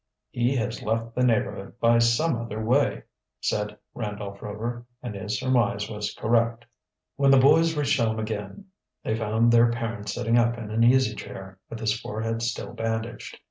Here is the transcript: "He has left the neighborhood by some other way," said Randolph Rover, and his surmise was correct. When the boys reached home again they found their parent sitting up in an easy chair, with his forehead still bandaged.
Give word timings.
"He 0.31 0.55
has 0.55 0.81
left 0.81 1.13
the 1.13 1.23
neighborhood 1.23 1.79
by 1.79 1.99
some 1.99 2.35
other 2.35 2.59
way," 2.65 3.03
said 3.39 3.77
Randolph 3.93 4.41
Rover, 4.41 4.87
and 5.03 5.13
his 5.13 5.37
surmise 5.39 5.91
was 5.91 6.15
correct. 6.15 6.65
When 7.17 7.29
the 7.29 7.37
boys 7.37 7.77
reached 7.77 7.99
home 8.01 8.17
again 8.17 8.65
they 9.03 9.15
found 9.15 9.51
their 9.51 9.69
parent 9.69 10.09
sitting 10.09 10.39
up 10.39 10.57
in 10.57 10.71
an 10.71 10.83
easy 10.83 11.13
chair, 11.13 11.59
with 11.69 11.79
his 11.81 11.99
forehead 11.99 12.41
still 12.41 12.73
bandaged. 12.73 13.37